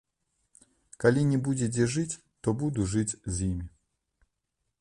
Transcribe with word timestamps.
Калі 1.03 1.21
не 1.33 1.37
будзе 1.47 1.69
дзе 1.75 1.85
жыць, 1.97 2.19
то 2.47 2.57
буду 2.65 2.91
жыць 2.95 3.11
з 3.13 3.35
імі. 3.53 3.67